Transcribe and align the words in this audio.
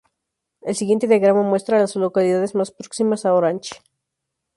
El 0.63 0.75
siguiente 0.75 1.07
diagrama 1.07 1.43
muestra 1.43 1.77
a 1.77 1.79
las 1.81 1.95
localidades 1.95 2.55
más 2.55 2.71
próximas 2.71 3.23
a 3.23 3.35
Orange. 3.35 3.79